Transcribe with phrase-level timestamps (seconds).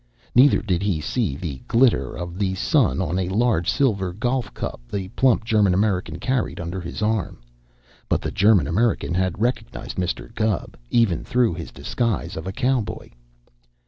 [0.33, 4.81] Neither did he see the glitter of the sun on a large silver golf cup
[4.91, 7.37] the plump German American carried under his arm;
[8.09, 10.33] but the German American had recognized Mr.
[10.33, 13.09] Gubb, even through his disguise of a cowboy.